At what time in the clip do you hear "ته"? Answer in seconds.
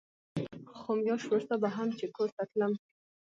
2.35-2.43